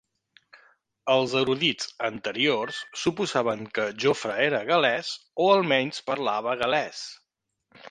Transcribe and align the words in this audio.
Els 1.15 1.35
erudits 1.41 1.91
anteriors 2.07 2.79
suposaven 3.03 3.63
que 3.77 3.87
Jofre 4.05 4.39
era 4.49 4.65
gal·lès 4.73 5.13
o 5.47 5.53
almenys 5.59 6.03
parlava 6.11 6.59
gal·lès. 6.65 7.07